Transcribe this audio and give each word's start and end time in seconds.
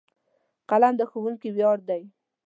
قلم 0.69 0.93
د 0.97 1.01
ښوونکي 1.09 1.49
ویاړ 1.51 1.77
دی. 1.89 2.03